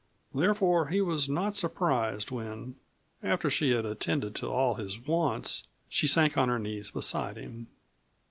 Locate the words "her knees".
6.49-6.89